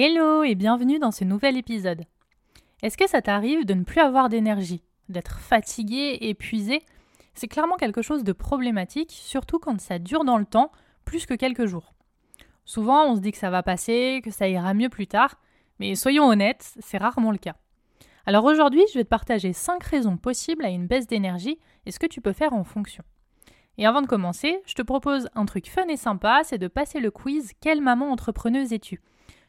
Hello 0.00 0.44
et 0.44 0.54
bienvenue 0.54 1.00
dans 1.00 1.10
ce 1.10 1.24
nouvel 1.24 1.56
épisode. 1.56 2.04
Est-ce 2.84 2.96
que 2.96 3.08
ça 3.08 3.20
t'arrive 3.20 3.64
de 3.64 3.74
ne 3.74 3.82
plus 3.82 4.00
avoir 4.00 4.28
d'énergie, 4.28 4.84
d'être 5.08 5.40
fatigué, 5.40 6.18
épuisé? 6.20 6.82
C'est 7.34 7.48
clairement 7.48 7.74
quelque 7.74 8.00
chose 8.00 8.22
de 8.22 8.30
problématique, 8.30 9.10
surtout 9.10 9.58
quand 9.58 9.80
ça 9.80 9.98
dure 9.98 10.22
dans 10.22 10.38
le 10.38 10.44
temps, 10.44 10.70
plus 11.04 11.26
que 11.26 11.34
quelques 11.34 11.66
jours. 11.66 11.94
Souvent, 12.64 13.10
on 13.10 13.16
se 13.16 13.20
dit 13.20 13.32
que 13.32 13.38
ça 13.38 13.50
va 13.50 13.64
passer, 13.64 14.20
que 14.22 14.30
ça 14.30 14.48
ira 14.48 14.72
mieux 14.72 14.88
plus 14.88 15.08
tard, 15.08 15.40
mais 15.80 15.96
soyons 15.96 16.28
honnêtes, 16.28 16.76
c'est 16.78 16.98
rarement 16.98 17.32
le 17.32 17.38
cas. 17.38 17.56
Alors 18.24 18.44
aujourd'hui, 18.44 18.84
je 18.92 18.98
vais 18.98 19.04
te 19.04 19.08
partager 19.08 19.52
5 19.52 19.82
raisons 19.82 20.16
possibles 20.16 20.64
à 20.64 20.70
une 20.70 20.86
baisse 20.86 21.08
d'énergie 21.08 21.58
et 21.86 21.90
ce 21.90 21.98
que 21.98 22.06
tu 22.06 22.20
peux 22.20 22.32
faire 22.32 22.52
en 22.52 22.62
fonction. 22.62 23.02
Et 23.78 23.84
avant 23.84 24.02
de 24.02 24.06
commencer, 24.06 24.60
je 24.64 24.74
te 24.74 24.82
propose 24.82 25.28
un 25.34 25.44
truc 25.44 25.68
fun 25.68 25.88
et 25.88 25.96
sympa, 25.96 26.42
c'est 26.44 26.58
de 26.58 26.68
passer 26.68 27.00
le 27.00 27.10
quiz 27.10 27.50
Quelle 27.60 27.80
maman 27.80 28.12
entrepreneuse 28.12 28.72
es-tu? 28.72 29.02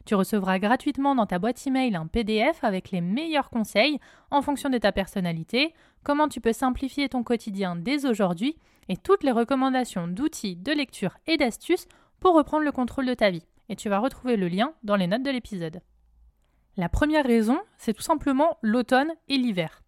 Tu 0.06 0.14
recevras 0.14 0.58
gratuitement 0.58 1.14
dans 1.14 1.26
ta 1.26 1.38
boîte 1.38 1.66
email 1.66 1.94
un 1.94 2.06
PDF 2.06 2.64
avec 2.64 2.90
les 2.90 3.00
meilleurs 3.00 3.50
conseils 3.50 3.98
en 4.30 4.42
fonction 4.42 4.70
de 4.70 4.78
ta 4.78 4.92
personnalité, 4.92 5.74
comment 6.02 6.28
tu 6.28 6.40
peux 6.40 6.52
simplifier 6.52 7.08
ton 7.08 7.22
quotidien 7.22 7.76
dès 7.76 8.06
aujourd'hui 8.06 8.56
et 8.88 8.96
toutes 8.96 9.22
les 9.22 9.30
recommandations 9.30 10.08
d'outils, 10.08 10.56
de 10.56 10.72
lecture 10.72 11.16
et 11.26 11.36
d'astuces 11.36 11.86
pour 12.18 12.34
reprendre 12.34 12.64
le 12.64 12.72
contrôle 12.72 13.06
de 13.06 13.14
ta 13.14 13.30
vie. 13.30 13.46
Et 13.68 13.76
tu 13.76 13.88
vas 13.88 13.98
retrouver 13.98 14.36
le 14.36 14.48
lien 14.48 14.72
dans 14.82 14.96
les 14.96 15.06
notes 15.06 15.22
de 15.22 15.30
l'épisode. 15.30 15.80
La 16.76 16.88
première 16.88 17.24
raison, 17.24 17.58
c'est 17.76 17.92
tout 17.92 18.02
simplement 18.02 18.58
l'automne 18.62 19.12
et 19.28 19.36
l'hiver. 19.36 19.82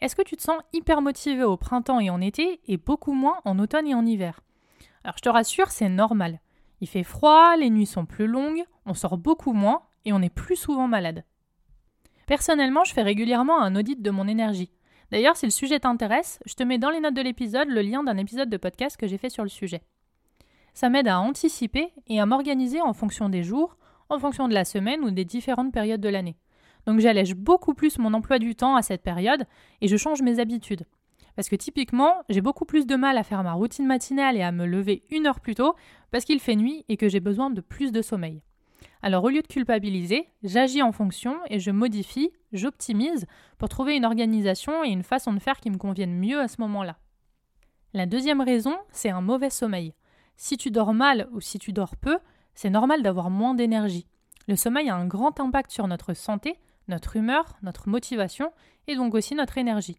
Est-ce 0.00 0.16
que 0.16 0.22
tu 0.22 0.36
te 0.36 0.42
sens 0.42 0.60
hyper 0.72 1.02
motivé 1.02 1.44
au 1.44 1.56
printemps 1.56 2.00
et 2.00 2.10
en 2.10 2.20
été 2.20 2.60
et 2.66 2.76
beaucoup 2.76 3.12
moins 3.12 3.40
en 3.44 3.58
automne 3.58 3.86
et 3.86 3.94
en 3.94 4.04
hiver? 4.04 4.40
Alors 5.04 5.16
je 5.16 5.22
te 5.22 5.28
rassure, 5.28 5.70
c'est 5.70 5.88
normal. 5.88 6.40
Il 6.82 6.88
fait 6.88 7.04
froid, 7.04 7.54
les 7.56 7.70
nuits 7.70 7.86
sont 7.86 8.06
plus 8.06 8.26
longues, 8.26 8.64
on 8.86 8.94
sort 8.94 9.16
beaucoup 9.16 9.52
moins 9.52 9.82
et 10.04 10.12
on 10.12 10.20
est 10.20 10.34
plus 10.34 10.56
souvent 10.56 10.88
malade. 10.88 11.24
Personnellement, 12.26 12.82
je 12.82 12.92
fais 12.92 13.02
régulièrement 13.02 13.62
un 13.62 13.76
audit 13.76 14.02
de 14.02 14.10
mon 14.10 14.26
énergie. 14.26 14.72
D'ailleurs, 15.12 15.36
si 15.36 15.46
le 15.46 15.52
sujet 15.52 15.78
t'intéresse, 15.78 16.40
je 16.44 16.54
te 16.54 16.64
mets 16.64 16.78
dans 16.78 16.90
les 16.90 16.98
notes 16.98 17.14
de 17.14 17.22
l'épisode 17.22 17.68
le 17.68 17.82
lien 17.82 18.02
d'un 18.02 18.16
épisode 18.16 18.50
de 18.50 18.56
podcast 18.56 18.96
que 18.96 19.06
j'ai 19.06 19.16
fait 19.16 19.30
sur 19.30 19.44
le 19.44 19.48
sujet. 19.48 19.82
Ça 20.74 20.88
m'aide 20.88 21.06
à 21.06 21.20
anticiper 21.20 21.92
et 22.08 22.18
à 22.18 22.26
m'organiser 22.26 22.80
en 22.80 22.94
fonction 22.94 23.28
des 23.28 23.44
jours, 23.44 23.76
en 24.08 24.18
fonction 24.18 24.48
de 24.48 24.54
la 24.54 24.64
semaine 24.64 25.04
ou 25.04 25.12
des 25.12 25.24
différentes 25.24 25.72
périodes 25.72 26.00
de 26.00 26.08
l'année. 26.08 26.36
Donc 26.86 26.98
j'allège 26.98 27.36
beaucoup 27.36 27.74
plus 27.74 27.96
mon 27.98 28.12
emploi 28.12 28.40
du 28.40 28.56
temps 28.56 28.74
à 28.74 28.82
cette 28.82 29.04
période 29.04 29.46
et 29.82 29.86
je 29.86 29.96
change 29.96 30.20
mes 30.20 30.40
habitudes. 30.40 30.84
Parce 31.36 31.48
que 31.48 31.56
typiquement, 31.56 32.22
j'ai 32.28 32.40
beaucoup 32.40 32.64
plus 32.64 32.86
de 32.86 32.94
mal 32.94 33.16
à 33.16 33.22
faire 33.22 33.42
ma 33.42 33.52
routine 33.52 33.86
matinale 33.86 34.36
et 34.36 34.42
à 34.42 34.52
me 34.52 34.66
lever 34.66 35.02
une 35.10 35.26
heure 35.26 35.40
plus 35.40 35.54
tôt 35.54 35.74
parce 36.10 36.24
qu'il 36.24 36.40
fait 36.40 36.56
nuit 36.56 36.84
et 36.88 36.96
que 36.96 37.08
j'ai 37.08 37.20
besoin 37.20 37.50
de 37.50 37.60
plus 37.60 37.92
de 37.92 38.02
sommeil. 38.02 38.42
Alors 39.02 39.24
au 39.24 39.30
lieu 39.30 39.42
de 39.42 39.46
culpabiliser, 39.46 40.28
j'agis 40.42 40.82
en 40.82 40.92
fonction 40.92 41.36
et 41.48 41.58
je 41.58 41.70
modifie, 41.70 42.30
j'optimise 42.52 43.26
pour 43.58 43.68
trouver 43.68 43.96
une 43.96 44.04
organisation 44.04 44.84
et 44.84 44.90
une 44.90 45.02
façon 45.02 45.32
de 45.32 45.40
faire 45.40 45.58
qui 45.58 45.70
me 45.70 45.78
conviennent 45.78 46.18
mieux 46.18 46.40
à 46.40 46.48
ce 46.48 46.60
moment-là. 46.60 46.98
La 47.94 48.06
deuxième 48.06 48.40
raison, 48.40 48.76
c'est 48.90 49.10
un 49.10 49.20
mauvais 49.20 49.50
sommeil. 49.50 49.94
Si 50.36 50.56
tu 50.56 50.70
dors 50.70 50.94
mal 50.94 51.28
ou 51.32 51.40
si 51.40 51.58
tu 51.58 51.72
dors 51.72 51.96
peu, 51.96 52.18
c'est 52.54 52.70
normal 52.70 53.02
d'avoir 53.02 53.28
moins 53.28 53.54
d'énergie. 53.54 54.06
Le 54.48 54.56
sommeil 54.56 54.88
a 54.88 54.96
un 54.96 55.06
grand 55.06 55.40
impact 55.40 55.70
sur 55.70 55.86
notre 55.88 56.14
santé, 56.14 56.56
notre 56.88 57.16
humeur, 57.16 57.56
notre 57.62 57.88
motivation 57.88 58.52
et 58.86 58.96
donc 58.96 59.14
aussi 59.14 59.34
notre 59.34 59.58
énergie. 59.58 59.98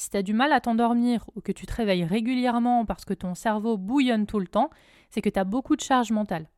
Si 0.00 0.08
tu 0.08 0.16
as 0.16 0.22
du 0.22 0.32
mal 0.32 0.50
à 0.54 0.62
t'endormir 0.62 1.26
ou 1.36 1.42
que 1.42 1.52
tu 1.52 1.66
te 1.66 1.74
réveilles 1.74 2.06
régulièrement 2.06 2.86
parce 2.86 3.04
que 3.04 3.12
ton 3.12 3.34
cerveau 3.34 3.76
bouillonne 3.76 4.24
tout 4.24 4.40
le 4.40 4.46
temps, 4.46 4.70
c'est 5.10 5.20
que 5.20 5.28
tu 5.28 5.38
as 5.38 5.44
beaucoup 5.44 5.76
de 5.76 5.82
charge 5.82 6.10
mentale. 6.10 6.48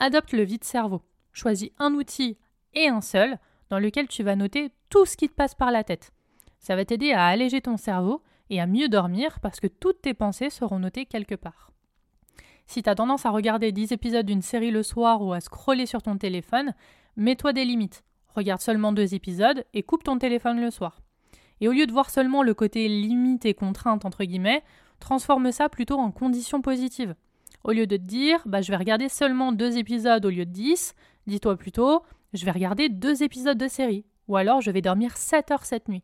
Adopte 0.00 0.32
le 0.32 0.42
vide-cerveau. 0.42 1.00
Choisis 1.32 1.70
un 1.78 1.94
outil 1.94 2.38
et 2.74 2.88
un 2.88 3.00
seul 3.00 3.38
dans 3.70 3.78
lequel 3.78 4.08
tu 4.08 4.24
vas 4.24 4.34
noter 4.34 4.72
tout 4.90 5.06
ce 5.06 5.16
qui 5.16 5.28
te 5.28 5.34
passe 5.34 5.54
par 5.54 5.70
la 5.70 5.84
tête. 5.84 6.10
Ça 6.58 6.74
va 6.74 6.84
t'aider 6.84 7.12
à 7.12 7.26
alléger 7.26 7.60
ton 7.60 7.76
cerveau 7.76 8.20
et 8.50 8.60
à 8.60 8.66
mieux 8.66 8.88
dormir 8.88 9.38
parce 9.38 9.60
que 9.60 9.68
toutes 9.68 10.02
tes 10.02 10.12
pensées 10.12 10.50
seront 10.50 10.80
notées 10.80 11.06
quelque 11.06 11.36
part. 11.36 11.70
Si 12.66 12.82
tu 12.82 12.90
as 12.90 12.96
tendance 12.96 13.26
à 13.26 13.30
regarder 13.30 13.70
10 13.70 13.92
épisodes 13.92 14.26
d'une 14.26 14.42
série 14.42 14.72
le 14.72 14.82
soir 14.82 15.22
ou 15.22 15.32
à 15.32 15.40
scroller 15.40 15.86
sur 15.86 16.02
ton 16.02 16.18
téléphone, 16.18 16.74
mets-toi 17.14 17.52
des 17.52 17.64
limites. 17.64 18.02
Regarde 18.34 18.60
seulement 18.60 18.92
deux 18.92 19.14
épisodes 19.14 19.64
et 19.72 19.84
coupe 19.84 20.02
ton 20.02 20.18
téléphone 20.18 20.60
le 20.60 20.72
soir. 20.72 21.01
Et 21.62 21.68
au 21.68 21.72
lieu 21.72 21.86
de 21.86 21.92
voir 21.92 22.10
seulement 22.10 22.42
le 22.42 22.54
côté 22.54 22.88
limite 22.88 23.46
et 23.46 23.54
contrainte, 23.54 24.04
entre 24.04 24.24
guillemets, 24.24 24.64
transforme 24.98 25.52
ça 25.52 25.68
plutôt 25.68 25.96
en 25.96 26.10
condition 26.10 26.60
positive. 26.60 27.14
Au 27.62 27.70
lieu 27.70 27.86
de 27.86 27.96
te 27.96 28.02
dire, 28.02 28.42
bah, 28.46 28.60
je 28.62 28.72
vais 28.72 28.76
regarder 28.76 29.08
seulement 29.08 29.52
deux 29.52 29.78
épisodes 29.78 30.26
au 30.26 30.30
lieu 30.30 30.44
de 30.44 30.50
dix, 30.50 30.96
dis-toi 31.28 31.56
plutôt, 31.56 32.02
je 32.32 32.44
vais 32.44 32.50
regarder 32.50 32.88
deux 32.88 33.22
épisodes 33.22 33.56
de 33.56 33.68
série. 33.68 34.04
Ou 34.26 34.36
alors, 34.36 34.60
je 34.60 34.72
vais 34.72 34.80
dormir 34.80 35.16
7 35.16 35.52
heures 35.52 35.64
cette 35.64 35.88
nuit. 35.88 36.02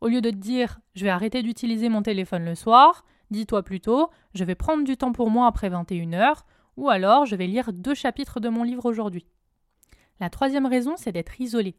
Au 0.00 0.08
lieu 0.08 0.22
de 0.22 0.30
te 0.30 0.36
dire, 0.36 0.80
je 0.94 1.04
vais 1.04 1.10
arrêter 1.10 1.42
d'utiliser 1.42 1.90
mon 1.90 2.00
téléphone 2.00 2.46
le 2.46 2.54
soir, 2.54 3.04
dis-toi 3.30 3.62
plutôt, 3.64 4.08
je 4.34 4.44
vais 4.44 4.54
prendre 4.54 4.84
du 4.84 4.96
temps 4.96 5.12
pour 5.12 5.28
moi 5.28 5.46
après 5.46 5.68
21 5.68 6.14
heures, 6.14 6.46
ou 6.78 6.88
alors 6.88 7.26
je 7.26 7.36
vais 7.36 7.46
lire 7.46 7.70
deux 7.74 7.94
chapitres 7.94 8.40
de 8.40 8.48
mon 8.48 8.62
livre 8.62 8.86
aujourd'hui. 8.86 9.26
La 10.20 10.30
troisième 10.30 10.64
raison, 10.64 10.94
c'est 10.96 11.12
d'être 11.12 11.38
isolé. 11.38 11.76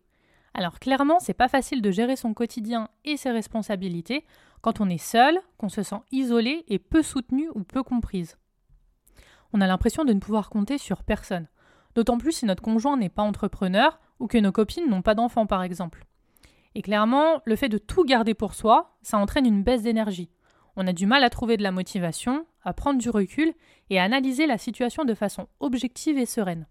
Alors 0.58 0.80
clairement, 0.80 1.20
c'est 1.20 1.34
pas 1.34 1.50
facile 1.50 1.82
de 1.82 1.92
gérer 1.92 2.16
son 2.16 2.34
quotidien 2.34 2.88
et 3.04 3.18
ses 3.18 3.30
responsabilités 3.30 4.24
quand 4.62 4.80
on 4.80 4.90
est 4.90 4.98
seul, 4.98 5.38
qu'on 5.58 5.68
se 5.68 5.84
sent 5.84 6.00
isolé 6.14 6.64
et 6.70 6.80
peu 6.80 7.04
soutenu 7.04 7.50
ou 7.54 7.64
peu 7.64 7.84
comprise. 7.84 8.38
On 9.52 9.60
a 9.60 9.68
l'impression 9.68 10.06
de 10.06 10.14
ne 10.14 10.20
pouvoir 10.20 10.50
compter 10.50 10.78
sur 10.78 11.04
personne, 11.04 11.50
d'autant 11.94 12.18
plus 12.18 12.32
si 12.32 12.46
notre 12.46 12.64
conjoint 12.64 12.96
n'est 12.96 13.10
pas 13.10 13.22
entrepreneur 13.22 14.00
ou 14.20 14.28
que 14.28 14.38
nos 14.38 14.54
copines 14.54 14.90
n'ont 14.90 15.02
pas 15.02 15.14
d'enfants 15.14 15.46
par 15.46 15.62
exemple. 15.62 16.06
Et 16.74 16.82
clairement, 16.82 17.42
le 17.44 17.58
fait 17.58 17.70
de 17.70 17.78
tout 17.78 18.06
garder 18.06 18.34
pour 18.34 18.54
soi, 18.54 18.98
ça 19.02 19.18
entraîne 19.18 19.46
une 19.46 19.62
baisse 19.62 19.84
d'énergie. 19.84 20.30
On 20.78 20.88
a 20.88 20.94
du 20.94 21.06
mal 21.06 21.26
à 21.26 21.30
trouver 21.30 21.58
de 21.58 21.64
la 21.64 21.72
motivation, 21.74 22.46
à 22.64 22.72
prendre 22.72 23.00
du 23.00 23.10
recul 23.10 23.54
et 23.90 24.00
à 24.00 24.04
analyser 24.04 24.48
la 24.48 24.58
situation 24.58 25.04
de 25.04 25.16
façon 25.16 25.50
objective 25.60 26.18
et 26.18 26.26
sereine. 26.26 26.66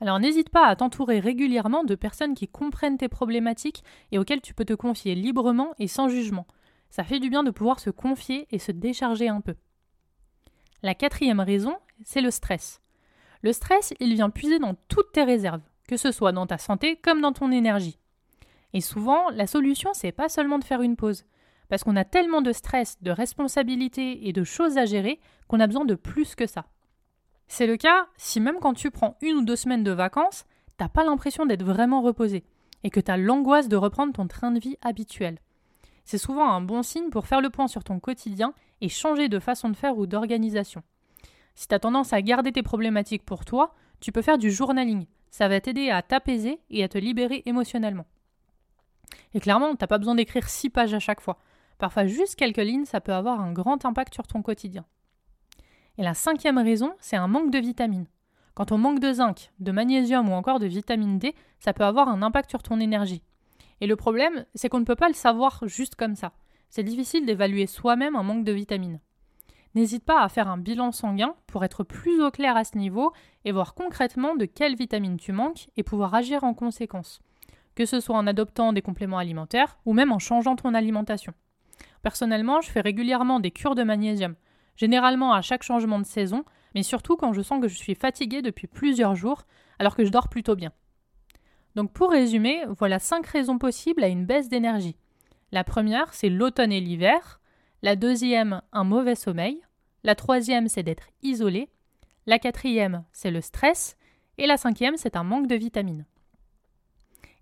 Alors 0.00 0.20
n'hésite 0.20 0.50
pas 0.50 0.66
à 0.66 0.76
t'entourer 0.76 1.18
régulièrement 1.18 1.84
de 1.84 1.94
personnes 1.94 2.34
qui 2.34 2.46
comprennent 2.46 2.98
tes 2.98 3.08
problématiques 3.08 3.82
et 4.12 4.18
auxquelles 4.18 4.40
tu 4.40 4.54
peux 4.54 4.64
te 4.64 4.74
confier 4.74 5.14
librement 5.14 5.74
et 5.78 5.88
sans 5.88 6.08
jugement. 6.08 6.46
Ça 6.90 7.04
fait 7.04 7.18
du 7.18 7.30
bien 7.30 7.42
de 7.42 7.50
pouvoir 7.50 7.80
se 7.80 7.90
confier 7.90 8.46
et 8.50 8.58
se 8.58 8.72
décharger 8.72 9.28
un 9.28 9.40
peu. 9.40 9.54
La 10.82 10.94
quatrième 10.94 11.40
raison, 11.40 11.76
c'est 12.04 12.20
le 12.20 12.30
stress. 12.30 12.80
Le 13.42 13.52
stress, 13.52 13.92
il 14.00 14.14
vient 14.14 14.30
puiser 14.30 14.58
dans 14.58 14.74
toutes 14.88 15.12
tes 15.12 15.24
réserves, 15.24 15.62
que 15.88 15.96
ce 15.96 16.12
soit 16.12 16.32
dans 16.32 16.46
ta 16.46 16.58
santé 16.58 16.96
comme 16.96 17.20
dans 17.20 17.32
ton 17.32 17.50
énergie. 17.50 17.98
Et 18.72 18.80
souvent, 18.80 19.30
la 19.30 19.46
solution, 19.46 19.90
c'est 19.94 20.12
pas 20.12 20.28
seulement 20.28 20.58
de 20.58 20.64
faire 20.64 20.82
une 20.82 20.96
pause, 20.96 21.24
parce 21.68 21.84
qu'on 21.84 21.96
a 21.96 22.04
tellement 22.04 22.42
de 22.42 22.52
stress, 22.52 23.00
de 23.02 23.10
responsabilités 23.10 24.28
et 24.28 24.32
de 24.32 24.44
choses 24.44 24.78
à 24.78 24.86
gérer 24.86 25.20
qu'on 25.48 25.60
a 25.60 25.66
besoin 25.66 25.84
de 25.84 25.94
plus 25.94 26.34
que 26.34 26.46
ça. 26.46 26.66
C'est 27.48 27.66
le 27.66 27.76
cas 27.76 28.06
si 28.16 28.40
même 28.40 28.58
quand 28.60 28.74
tu 28.74 28.90
prends 28.90 29.16
une 29.20 29.38
ou 29.38 29.42
deux 29.42 29.56
semaines 29.56 29.84
de 29.84 29.90
vacances, 29.90 30.44
t'as 30.76 30.88
pas 30.88 31.04
l'impression 31.04 31.46
d'être 31.46 31.64
vraiment 31.64 32.02
reposé 32.02 32.44
et 32.84 32.90
que 32.90 33.00
tu 33.00 33.10
as 33.10 33.16
l'angoisse 33.16 33.68
de 33.68 33.76
reprendre 33.76 34.12
ton 34.12 34.28
train 34.28 34.50
de 34.50 34.60
vie 34.60 34.76
habituel. 34.82 35.38
C'est 36.04 36.18
souvent 36.18 36.48
un 36.48 36.60
bon 36.60 36.82
signe 36.82 37.10
pour 37.10 37.26
faire 37.26 37.40
le 37.40 37.50
point 37.50 37.66
sur 37.66 37.84
ton 37.84 38.00
quotidien 38.00 38.54
et 38.80 38.88
changer 38.88 39.28
de 39.28 39.38
façon 39.38 39.68
de 39.68 39.76
faire 39.76 39.98
ou 39.98 40.06
d'organisation. 40.06 40.82
Si 41.54 41.66
tu 41.66 41.78
tendance 41.78 42.12
à 42.12 42.22
garder 42.22 42.52
tes 42.52 42.62
problématiques 42.62 43.24
pour 43.24 43.44
toi, 43.44 43.74
tu 44.00 44.12
peux 44.12 44.22
faire 44.22 44.38
du 44.38 44.50
journaling. 44.50 45.06
Ça 45.30 45.48
va 45.48 45.60
t'aider 45.60 45.90
à 45.90 46.02
t'apaiser 46.02 46.60
et 46.70 46.84
à 46.84 46.88
te 46.88 46.98
libérer 46.98 47.42
émotionnellement. 47.46 48.06
Et 49.34 49.40
clairement, 49.40 49.74
t'as 49.74 49.86
pas 49.86 49.98
besoin 49.98 50.14
d'écrire 50.14 50.48
six 50.48 50.70
pages 50.70 50.94
à 50.94 51.00
chaque 51.00 51.20
fois. 51.20 51.38
Parfois, 51.78 52.06
juste 52.06 52.36
quelques 52.36 52.56
lignes, 52.58 52.84
ça 52.84 53.00
peut 53.00 53.12
avoir 53.12 53.40
un 53.40 53.52
grand 53.52 53.84
impact 53.84 54.14
sur 54.14 54.26
ton 54.26 54.42
quotidien. 54.42 54.84
Et 55.98 56.02
la 56.02 56.14
cinquième 56.14 56.58
raison, 56.58 56.94
c'est 57.00 57.16
un 57.16 57.26
manque 57.26 57.50
de 57.50 57.58
vitamines. 57.58 58.06
Quand 58.54 58.70
on 58.70 58.78
manque 58.78 59.00
de 59.00 59.12
zinc, 59.12 59.50
de 59.58 59.72
magnésium 59.72 60.28
ou 60.28 60.32
encore 60.32 60.60
de 60.60 60.66
vitamine 60.66 61.18
D, 61.18 61.34
ça 61.58 61.72
peut 61.72 61.84
avoir 61.84 62.08
un 62.08 62.22
impact 62.22 62.50
sur 62.50 62.62
ton 62.62 62.78
énergie. 62.78 63.22
Et 63.80 63.88
le 63.88 63.96
problème, 63.96 64.46
c'est 64.54 64.68
qu'on 64.68 64.80
ne 64.80 64.84
peut 64.84 64.96
pas 64.96 65.08
le 65.08 65.14
savoir 65.14 65.60
juste 65.66 65.96
comme 65.96 66.14
ça. 66.14 66.32
C'est 66.70 66.84
difficile 66.84 67.26
d'évaluer 67.26 67.66
soi-même 67.66 68.14
un 68.14 68.22
manque 68.22 68.44
de 68.44 68.52
vitamines. 68.52 69.00
N'hésite 69.74 70.04
pas 70.04 70.22
à 70.22 70.28
faire 70.28 70.48
un 70.48 70.56
bilan 70.56 70.92
sanguin 70.92 71.34
pour 71.48 71.64
être 71.64 71.82
plus 71.82 72.22
au 72.22 72.30
clair 72.30 72.56
à 72.56 72.64
ce 72.64 72.78
niveau 72.78 73.12
et 73.44 73.52
voir 73.52 73.74
concrètement 73.74 74.36
de 74.36 74.44
quelles 74.44 74.76
vitamines 74.76 75.18
tu 75.18 75.32
manques 75.32 75.68
et 75.76 75.82
pouvoir 75.82 76.14
agir 76.14 76.44
en 76.44 76.54
conséquence, 76.54 77.20
que 77.74 77.86
ce 77.86 78.00
soit 78.00 78.16
en 78.16 78.26
adoptant 78.26 78.72
des 78.72 78.82
compléments 78.82 79.18
alimentaires 79.18 79.78
ou 79.84 79.92
même 79.92 80.12
en 80.12 80.18
changeant 80.18 80.56
ton 80.56 80.74
alimentation. 80.74 81.34
Personnellement, 82.02 82.60
je 82.60 82.70
fais 82.70 82.80
régulièrement 82.80 83.40
des 83.40 83.50
cures 83.50 83.74
de 83.74 83.82
magnésium, 83.82 84.36
généralement 84.78 85.34
à 85.34 85.42
chaque 85.42 85.64
changement 85.64 85.98
de 85.98 86.06
saison, 86.06 86.44
mais 86.74 86.82
surtout 86.82 87.16
quand 87.16 87.34
je 87.34 87.42
sens 87.42 87.60
que 87.60 87.68
je 87.68 87.76
suis 87.76 87.94
fatiguée 87.94 88.40
depuis 88.40 88.68
plusieurs 88.68 89.14
jours 89.14 89.42
alors 89.78 89.94
que 89.94 90.04
je 90.04 90.10
dors 90.10 90.28
plutôt 90.28 90.56
bien. 90.56 90.72
Donc 91.74 91.92
pour 91.92 92.10
résumer, 92.10 92.64
voilà 92.78 92.98
cinq 92.98 93.26
raisons 93.26 93.58
possibles 93.58 94.02
à 94.02 94.08
une 94.08 94.24
baisse 94.24 94.48
d'énergie. 94.48 94.96
La 95.52 95.64
première, 95.64 96.14
c'est 96.14 96.28
l'automne 96.28 96.72
et 96.72 96.80
l'hiver. 96.80 97.40
La 97.82 97.96
deuxième, 97.96 98.62
un 98.72 98.84
mauvais 98.84 99.14
sommeil. 99.14 99.60
La 100.04 100.14
troisième, 100.14 100.68
c'est 100.68 100.82
d'être 100.82 101.08
isolé. 101.22 101.68
La 102.26 102.38
quatrième, 102.38 103.04
c'est 103.12 103.30
le 103.30 103.40
stress. 103.40 103.96
Et 104.36 104.46
la 104.46 104.56
cinquième, 104.56 104.96
c'est 104.96 105.16
un 105.16 105.24
manque 105.24 105.48
de 105.48 105.56
vitamines. 105.56 106.04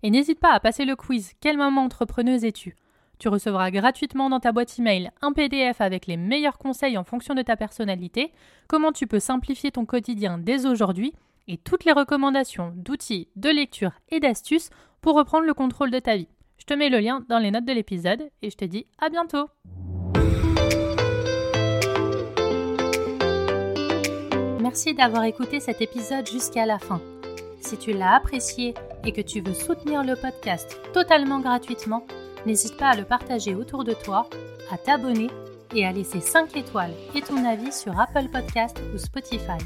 Et 0.03 0.09
n'hésite 0.09 0.39
pas 0.39 0.53
à 0.53 0.59
passer 0.59 0.85
le 0.85 0.95
quiz 0.95 1.33
Quelle 1.41 1.57
maman 1.57 1.83
entrepreneuse 1.83 2.45
es-tu? 2.45 2.75
Tu 3.19 3.29
recevras 3.29 3.71
gratuitement 3.71 4.29
dans 4.29 4.39
ta 4.39 4.51
boîte 4.51 4.77
email 4.77 5.11
un 5.21 5.33
PDF 5.33 5.81
avec 5.81 6.05
les 6.05 6.17
meilleurs 6.17 6.57
conseils 6.57 6.97
en 6.97 7.03
fonction 7.03 7.33
de 7.33 7.41
ta 7.41 7.55
personnalité, 7.55 8.31
comment 8.67 8.91
tu 8.91 9.07
peux 9.07 9.19
simplifier 9.19 9.71
ton 9.71 9.85
quotidien 9.85 10.37
dès 10.37 10.65
aujourd'hui 10.65 11.13
et 11.47 11.57
toutes 11.57 11.85
les 11.85 11.93
recommandations 11.93 12.73
d'outils, 12.75 13.29
de 13.35 13.49
lecture 13.49 13.91
et 14.09 14.19
d'astuces 14.19 14.69
pour 15.01 15.15
reprendre 15.15 15.45
le 15.45 15.53
contrôle 15.53 15.91
de 15.91 15.99
ta 15.99 16.15
vie. 16.15 16.27
Je 16.57 16.65
te 16.65 16.73
mets 16.73 16.89
le 16.89 16.99
lien 16.99 17.23
dans 17.29 17.39
les 17.39 17.49
notes 17.49 17.65
de 17.65 17.73
l'épisode 17.73 18.29
et 18.41 18.49
je 18.49 18.57
te 18.57 18.65
dis 18.65 18.85
à 18.99 19.09
bientôt 19.09 19.49
Merci 24.61 24.93
d'avoir 24.93 25.23
écouté 25.23 25.59
cet 25.59 25.81
épisode 25.81 26.27
jusqu'à 26.27 26.65
la 26.65 26.77
fin. 26.77 27.01
Si 27.61 27.77
tu 27.77 27.93
l'as 27.93 28.15
apprécié 28.15 28.73
et 29.05 29.11
que 29.11 29.21
tu 29.21 29.41
veux 29.41 29.53
soutenir 29.53 30.03
le 30.03 30.15
podcast 30.15 30.79
totalement 30.93 31.39
gratuitement, 31.39 32.05
n'hésite 32.47 32.77
pas 32.77 32.89
à 32.89 32.95
le 32.95 33.03
partager 33.03 33.53
autour 33.53 33.83
de 33.83 33.93
toi, 33.93 34.27
à 34.71 34.77
t'abonner 34.77 35.27
et 35.75 35.85
à 35.85 35.91
laisser 35.91 36.21
5 36.21 36.55
étoiles 36.55 36.93
et 37.13 37.21
ton 37.21 37.45
avis 37.45 37.73
sur 37.73 37.99
Apple 37.99 38.29
Podcast 38.31 38.81
ou 38.93 38.97
Spotify. 38.97 39.59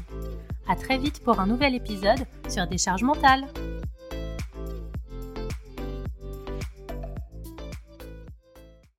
À 0.68 0.76
très 0.76 0.98
vite 0.98 1.22
pour 1.22 1.40
un 1.40 1.46
nouvel 1.46 1.74
épisode 1.74 2.26
sur 2.48 2.66
Décharge 2.66 3.04
mentale. 3.04 3.44